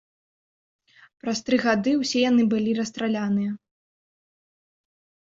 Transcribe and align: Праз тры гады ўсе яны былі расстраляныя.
Праз 1.23 1.41
тры 1.49 1.57
гады 1.65 1.91
ўсе 2.01 2.19
яны 2.31 2.43
былі 2.53 2.71
расстраляныя. 2.79 3.51